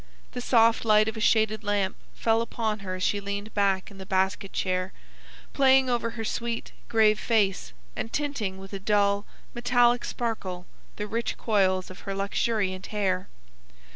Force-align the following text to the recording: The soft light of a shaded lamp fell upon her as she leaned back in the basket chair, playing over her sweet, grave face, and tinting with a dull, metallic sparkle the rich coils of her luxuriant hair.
The 0.31 0.41
soft 0.41 0.83
light 0.83 1.07
of 1.07 1.15
a 1.15 1.19
shaded 1.19 1.63
lamp 1.63 1.95
fell 2.15 2.41
upon 2.41 2.79
her 2.79 2.95
as 2.95 3.03
she 3.03 3.19
leaned 3.21 3.53
back 3.53 3.91
in 3.91 3.99
the 3.99 4.05
basket 4.07 4.51
chair, 4.51 4.93
playing 5.53 5.91
over 5.91 6.09
her 6.17 6.25
sweet, 6.25 6.71
grave 6.89 7.19
face, 7.19 7.71
and 7.95 8.11
tinting 8.11 8.57
with 8.57 8.73
a 8.73 8.79
dull, 8.79 9.27
metallic 9.53 10.03
sparkle 10.03 10.65
the 10.95 11.05
rich 11.05 11.37
coils 11.37 11.91
of 11.91 11.99
her 11.99 12.15
luxuriant 12.15 12.87
hair. 12.87 13.29